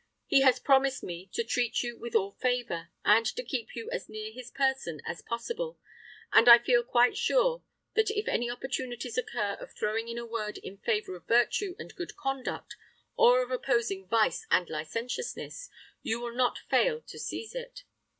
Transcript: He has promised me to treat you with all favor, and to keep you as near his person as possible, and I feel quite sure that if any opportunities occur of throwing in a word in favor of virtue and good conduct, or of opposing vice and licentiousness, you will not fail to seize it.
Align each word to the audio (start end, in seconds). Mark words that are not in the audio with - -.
He 0.25 0.41
has 0.41 0.59
promised 0.59 1.03
me 1.03 1.29
to 1.33 1.43
treat 1.43 1.83
you 1.83 1.95
with 1.95 2.15
all 2.15 2.31
favor, 2.31 2.89
and 3.05 3.23
to 3.23 3.43
keep 3.43 3.75
you 3.75 3.87
as 3.91 4.09
near 4.09 4.31
his 4.31 4.49
person 4.49 4.99
as 5.05 5.21
possible, 5.21 5.77
and 6.33 6.49
I 6.49 6.57
feel 6.57 6.81
quite 6.81 7.15
sure 7.15 7.63
that 7.93 8.09
if 8.09 8.27
any 8.27 8.49
opportunities 8.49 9.15
occur 9.15 9.57
of 9.59 9.75
throwing 9.77 10.07
in 10.07 10.17
a 10.17 10.25
word 10.25 10.57
in 10.57 10.79
favor 10.79 11.15
of 11.15 11.27
virtue 11.27 11.75
and 11.77 11.95
good 11.95 12.17
conduct, 12.17 12.75
or 13.15 13.43
of 13.43 13.51
opposing 13.51 14.07
vice 14.07 14.43
and 14.49 14.67
licentiousness, 14.71 15.69
you 16.01 16.19
will 16.19 16.33
not 16.33 16.57
fail 16.67 17.01
to 17.01 17.19
seize 17.19 17.53
it. 17.53 17.83